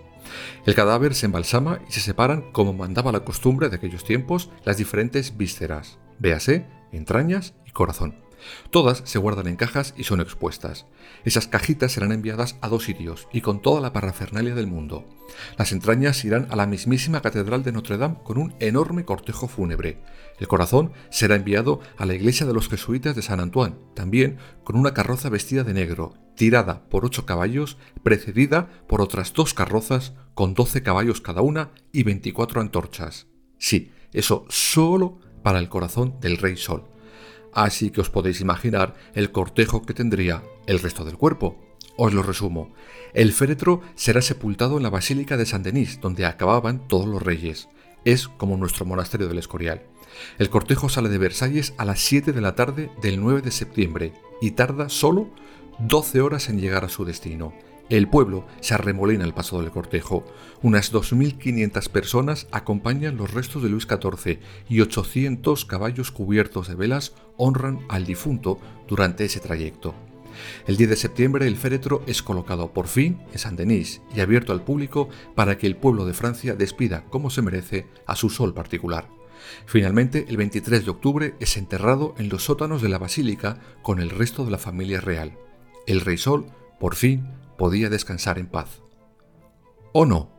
El 0.67 0.75
cadáver 0.75 1.15
se 1.15 1.25
embalsama 1.25 1.81
y 1.89 1.93
se 1.93 2.01
separan, 2.01 2.53
como 2.53 2.75
mandaba 2.75 3.11
la 3.11 3.25
costumbre 3.25 3.71
de 3.71 3.77
aquellos 3.77 4.05
tiempos, 4.05 4.51
las 4.67 4.77
diferentes 4.77 5.39
vísceras, 5.39 5.99
véase, 6.19 6.67
entrañas 6.93 7.55
y 7.65 7.71
corazón. 7.71 8.24
Todas 8.71 9.03
se 9.05 9.19
guardan 9.19 9.47
en 9.47 9.57
cajas 9.57 9.95
y 9.97 10.05
son 10.05 10.21
expuestas. 10.21 10.87
Esas 11.25 11.47
cajitas 11.47 11.93
serán 11.93 12.13
enviadas 12.13 12.57
a 12.61 12.69
dos 12.69 12.85
sitios 12.85 13.29
y 13.33 13.41
con 13.41 13.63
toda 13.63 13.81
la 13.81 13.93
parafernalia 13.93 14.55
del 14.55 14.67
mundo. 14.67 15.05
Las 15.57 15.73
entrañas 15.73 16.25
irán 16.25 16.47
a 16.51 16.57
la 16.57 16.67
mismísima 16.67 17.23
Catedral 17.23 17.63
de 17.63 17.73
Notre 17.73 17.97
Dame 17.97 18.17
con 18.23 18.39
un 18.39 18.55
enorme 18.61 19.05
cortejo 19.05 19.49
fúnebre. 19.49 20.03
El 20.39 20.49
corazón 20.49 20.93
será 21.11 21.37
enviado 21.37 21.81
a 21.97 22.07
la 22.07 22.15
iglesia 22.15 22.47
de 22.47 22.55
los 22.55 22.69
jesuitas 22.69 23.15
de 23.15 23.23
San 23.23 23.41
Antoine, 23.41 23.77
también 23.95 24.39
con 24.65 24.77
una 24.77 24.95
carroza 24.95 25.29
vestida 25.29 25.65
de 25.65 25.75
negro, 25.75 26.15
tirada 26.35 26.85
por 26.89 27.05
ocho 27.05 27.25
caballos, 27.27 27.79
precedida 28.03 28.69
por 28.89 29.01
otras 29.01 29.33
dos 29.33 29.55
carrozas 29.55 30.15
con 30.35 30.55
doce 30.55 30.83
caballos 30.83 31.21
cada 31.21 31.43
una 31.43 31.71
y 31.93 32.03
veinticuatro 32.03 32.61
antorchas. 32.61 33.27
Sí, 33.59 33.93
eso 34.13 34.45
solo 34.49 35.19
para 35.43 35.59
el 35.59 35.69
corazón 35.69 36.19
del 36.21 36.39
Rey 36.39 36.57
Sol 36.57 36.94
así 37.55 37.91
que 37.91 38.01
os 38.01 38.11
podéis 38.11 38.41
imaginar 38.41 38.95
el 39.15 39.33
cortejo 39.33 39.83
que 39.83 39.95
tendría 39.95 40.43
el 40.67 40.81
resto 40.81 41.05
del 41.05 41.17
cuerpo. 41.17 41.57
Os 41.97 42.13
lo 42.13 42.23
resumo. 42.23 42.73
El 43.13 43.33
féretro 43.33 43.81
será 43.95 44.21
sepultado 44.21 44.77
en 44.77 44.83
la 44.83 44.91
Basílica 44.91 45.37
de 45.37 45.47
San 45.47 45.63
Denis, 45.63 46.01
donde 46.01 46.27
acababan 46.27 46.89
todos 46.89 47.07
los 47.07 47.23
reyes. 47.23 47.69
Es 48.05 48.29
como 48.29 48.57
nuestro 48.57 48.85
monasterio 48.85 49.29
del 49.29 49.39
Escorial. 49.39 49.83
El 50.39 50.51
cortejo 50.51 50.89
sale 50.89 51.09
de 51.09 51.19
Versalles 51.19 51.75
a 51.79 51.85
las 51.85 52.01
7 52.01 52.33
de 52.33 52.41
la 52.41 52.55
tarde 52.55 52.91
del 53.01 53.21
9 53.21 53.43
de 53.43 53.51
septiembre 53.51 54.13
y 54.41 54.53
tarda 54.53 54.89
solo 54.89 55.31
12 55.79 56.21
horas 56.21 56.49
en 56.49 56.61
llegar 56.61 56.85
a 56.85 56.89
su 56.89 57.05
destino. 57.05 57.55
El 57.91 58.09
pueblo 58.09 58.47
se 58.61 58.75
arremolina 58.75 59.25
al 59.25 59.35
paso 59.35 59.61
del 59.61 59.71
cortejo. 59.71 60.25
Unas 60.63 60.93
2.500 60.93 61.91
personas 61.91 62.47
acompañan 62.51 63.17
los 63.17 63.33
restos 63.33 63.63
de 63.63 63.69
Luis 63.69 63.87
XIV 63.87 64.39
y 64.69 64.81
800 64.81 65.65
caballos 65.67 66.11
cubiertos 66.11 66.69
de 66.69 66.77
velas 66.77 67.13
honran 67.37 67.81
al 67.89 68.05
difunto 68.07 68.59
durante 68.89 69.25
ese 69.25 69.41
trayecto. 69.41 69.95
El 70.67 70.77
10 70.77 70.91
de 70.91 70.97
septiembre 70.97 71.47
el 71.47 71.57
féretro 71.57 72.03
es 72.07 72.23
colocado 72.23 72.73
por 72.73 72.89
fin 72.89 73.21
en 73.33 73.39
Saint-Denis 73.39 74.03
y 74.15 74.21
abierto 74.21 74.53
al 74.53 74.63
público 74.63 75.09
para 75.35 75.59
que 75.59 75.67
el 75.67 75.77
pueblo 75.77 76.07
de 76.07 76.15
Francia 76.15 76.55
despida 76.55 77.05
como 77.11 77.31
se 77.31 77.43
merece 77.43 77.87
a 78.07 78.17
su 78.17 78.31
sol 78.31 78.53
particular. 78.55 79.09
Finalmente, 79.67 80.27
el 80.29 80.37
23 80.37 80.85
de 80.85 80.91
octubre 80.91 81.35
es 81.39 81.57
enterrado 81.57 82.15
en 82.19 82.29
los 82.29 82.45
sótanos 82.45 82.83
de 82.83 82.89
la 82.89 82.99
basílica 82.99 83.61
con 83.83 84.01
el 84.01 84.11
resto 84.11 84.45
de 84.45 84.51
la 84.51 84.59
familia 84.59 85.01
real. 85.01 85.37
El 85.87 86.01
rey 86.01 86.17
Sol, 86.17 86.47
por 86.81 86.95
fin, 86.95 87.29
podía 87.59 87.91
descansar 87.91 88.39
en 88.39 88.47
paz. 88.47 88.81
¿O 89.93 90.07
no? 90.07 90.34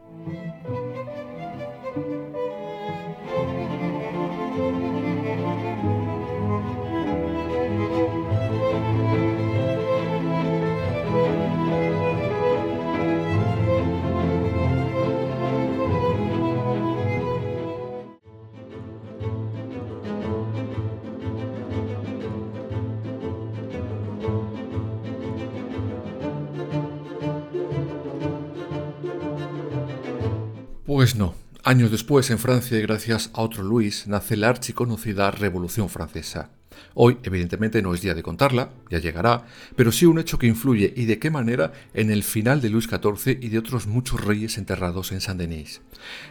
Pues 30.96 31.18
no. 31.18 31.36
Años 31.66 31.92
después, 31.92 32.30
en 32.30 32.40
Francia, 32.40 32.80
y 32.80 32.82
gracias 32.82 33.30
a 33.34 33.42
otro 33.42 33.64
Luis, 33.64 34.08
nace 34.08 34.38
la 34.38 34.48
archiconocida 34.48 35.30
Revolución 35.30 35.90
Francesa. 35.90 36.52
Hoy, 36.94 37.18
evidentemente, 37.24 37.82
no 37.82 37.94
es 37.94 38.00
día 38.00 38.14
de 38.14 38.24
contarla, 38.24 38.70
ya 38.90 39.00
llegará, 39.00 39.44
pero 39.76 39.92
sí 39.92 40.06
un 40.06 40.20
hecho 40.20 40.40
que 40.40 40.48
influye 40.48 40.94
y 40.96 41.04
de 41.04 41.20
qué 41.20 41.30
manera 41.30 41.74
en 41.94 42.12
el 42.12 42.24
final 42.24 42.62
de 42.62 42.70
Luis 42.70 42.86
XIV 42.86 43.44
y 43.44 43.50
de 43.50 43.60
otros 43.60 43.88
muchos 43.88 44.24
reyes 44.24 44.58
enterrados 44.58 45.12
en 45.12 45.20
Saint-Denis. 45.20 45.82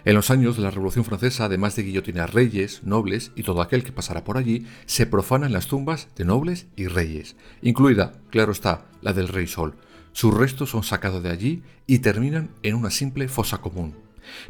En 0.06 0.14
los 0.14 0.30
años 0.30 0.56
de 0.56 0.62
la 0.62 0.70
Revolución 0.70 1.04
Francesa, 1.04 1.44
además 1.44 1.76
de 1.76 1.82
guillotinar 1.82 2.32
reyes, 2.32 2.82
nobles 2.84 3.32
y 3.36 3.42
todo 3.42 3.60
aquel 3.60 3.84
que 3.84 3.92
pasara 3.92 4.24
por 4.24 4.38
allí, 4.38 4.66
se 4.86 5.04
profanan 5.04 5.52
las 5.52 5.66
tumbas 5.66 6.08
de 6.16 6.24
nobles 6.24 6.68
y 6.74 6.86
reyes, 6.86 7.36
incluida, 7.60 8.14
claro 8.30 8.52
está, 8.52 8.86
la 9.02 9.12
del 9.12 9.28
rey 9.28 9.46
Sol. 9.46 9.74
Sus 10.12 10.32
restos 10.32 10.70
son 10.70 10.84
sacados 10.84 11.22
de 11.22 11.28
allí 11.28 11.62
y 11.86 11.98
terminan 11.98 12.48
en 12.62 12.76
una 12.76 12.88
simple 12.88 13.28
fosa 13.28 13.58
común. 13.58 14.03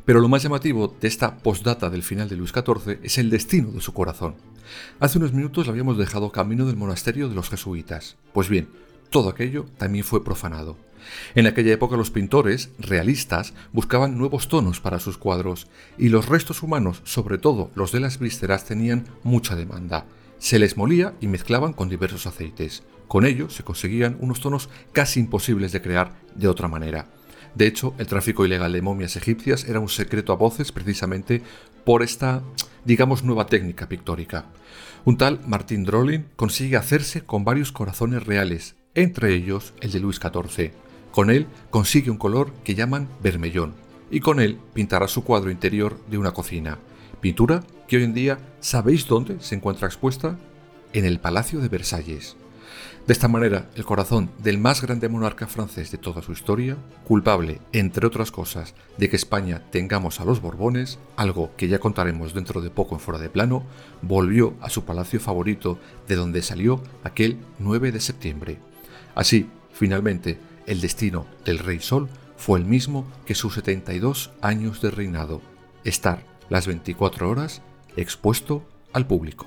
Pero 0.05 0.21
lo 0.21 0.29
más 0.29 0.43
llamativo 0.43 0.95
de 1.01 1.09
esta 1.09 1.39
postdata 1.39 1.91
del 1.91 2.03
final 2.03 2.29
de 2.29 2.37
Luis 2.37 2.53
XIV 2.53 2.99
es 3.03 3.19
el 3.19 3.31
destino 3.31 3.71
de 3.71 3.81
su 3.81 3.93
corazón. 3.93 4.35
Hace 5.01 5.19
unos 5.19 5.33
minutos 5.33 5.67
lo 5.67 5.73
habíamos 5.73 5.99
dejado 5.99 6.33
camino 6.33 6.67
del 6.67 6.77
monasterio 6.77 7.29
de 7.29 7.35
los 7.35 7.51
jesuitas. 7.51 8.17
Pues 8.33 8.49
bien, 8.49 8.69
todo 9.11 9.29
aquello 9.29 9.67
también 9.79 10.05
fue 10.05 10.25
profanado. 10.25 10.77
En 11.35 11.47
aquella 11.47 11.73
época 11.73 11.97
los 11.97 12.11
pintores, 12.11 12.71
realistas, 12.79 13.55
buscaban 13.73 14.17
nuevos 14.19 14.49
tonos 14.49 14.81
para 14.81 14.99
sus 14.99 15.19
cuadros, 15.19 15.67
y 15.99 16.09
los 16.09 16.29
restos 16.29 16.63
humanos, 16.63 17.03
sobre 17.05 17.39
todo 17.39 17.71
los 17.75 17.93
de 17.93 18.01
las 18.01 18.19
vísceras, 18.19 18.65
tenían 18.65 19.05
mucha 19.23 19.55
demanda. 19.55 20.07
Se 20.39 20.59
les 20.59 20.77
molía 20.77 21.15
y 21.21 21.27
mezclaban 21.27 21.73
con 21.73 21.89
diversos 21.89 22.27
aceites. 22.27 22.83
Con 23.09 23.27
ello 23.27 23.51
se 23.51 23.65
conseguían 23.65 24.17
unos 24.21 24.41
tonos 24.41 24.69
casi 24.93 25.21
imposibles 25.21 25.73
de 25.73 25.83
crear 25.83 26.17
de 26.35 26.49
otra 26.49 26.69
manera. 26.69 27.07
De 27.55 27.67
hecho, 27.67 27.95
el 27.99 28.07
tráfico 28.07 28.45
ilegal 28.45 28.73
de 28.73 28.83
momias 28.83 29.17
egipcias 29.17 29.65
era 29.65 29.81
un 29.81 29.89
secreto 29.89 30.33
a 30.33 30.37
voces 30.37 30.73
precisamente 30.73 31.43
por 31.85 32.03
esta, 32.03 32.43
digamos, 32.85 33.23
nueva 33.23 33.47
técnica 33.47 33.89
pictórica. 33.89 34.47
Un 35.05 35.19
tal 35.19 35.41
Martin 35.47 35.85
Drolin 35.85 36.27
consigue 36.35 36.77
hacerse 36.77 37.23
con 37.23 37.45
varios 37.45 37.73
corazones 37.73 38.25
reales, 38.25 38.75
entre 38.95 39.35
ellos 39.35 39.75
el 39.81 39.93
de 39.93 40.01
Luis 40.01 40.19
XIV. 40.19 40.73
Con 41.13 41.31
él 41.31 41.47
consigue 41.71 42.11
un 42.11 42.17
color 42.17 42.53
que 42.65 42.75
llaman 42.75 43.09
vermellón, 43.23 43.75
y 44.11 44.21
con 44.21 44.41
él 44.41 44.59
pintará 44.73 45.07
su 45.07 45.23
cuadro 45.23 45.51
interior 45.51 45.99
de 46.09 46.19
una 46.19 46.33
cocina, 46.33 46.79
pintura 47.21 47.63
que 47.87 47.99
hoy 47.99 48.05
en 48.05 48.15
día 48.15 48.39
¿sabéis 48.61 49.07
dónde 49.07 49.41
se 49.41 49.55
encuentra 49.55 49.87
expuesta? 49.87 50.39
En 50.93 51.05
el 51.05 51.21
Palacio 51.21 51.61
de 51.61 51.69
Versalles. 51.69 52.37
De 53.07 53.13
esta 53.13 53.29
manera, 53.29 53.69
el 53.75 53.85
corazón 53.85 54.31
del 54.39 54.57
más 54.57 54.81
grande 54.81 55.11
monarca 55.11 55.47
francés 55.47 55.91
de 55.91 55.99
toda 55.99 56.23
su 56.23 56.33
historia, 56.33 56.79
culpable, 57.07 57.61
entre 57.73 58.07
otras 58.07 58.31
cosas, 58.31 58.75
de 58.97 59.11
que 59.11 59.17
España 59.17 59.63
tengamos 59.71 60.21
a 60.21 60.25
los 60.25 60.41
Borbones, 60.41 60.99
algo 61.17 61.51
que 61.59 61.69
ya 61.69 61.79
contaremos 61.79 62.33
dentro 62.33 62.63
de 62.63 62.71
poco 62.71 62.95
en 62.95 63.03
fuera 63.03 63.21
de 63.21 63.29
plano, 63.29 63.63
volvió 64.01 64.55
a 64.63 64.71
su 64.71 64.87
palacio 64.87 65.21
favorito 65.21 65.79
de 66.09 66.17
donde 66.17 66.41
salió 66.41 66.83
aquel 67.03 67.37
9 67.59 67.93
de 67.93 68.01
septiembre. 68.01 68.59
Así, 69.15 69.51
finalmente, 69.75 70.39
el 70.67 70.81
destino 70.81 71.27
del 71.45 71.59
Rey 71.59 71.81
Sol 71.81 72.09
fue 72.39 72.59
el 72.59 72.65
mismo 72.65 73.07
que 73.27 73.35
sus 73.35 73.53
72 73.53 74.31
años 74.41 74.81
de 74.81 74.91
reinado, 74.91 75.43
estar 75.85 76.25
las 76.49 76.67
24 76.67 77.29
horas 77.29 77.61
expuesto 77.97 78.67
al 78.95 79.07
público. 79.07 79.47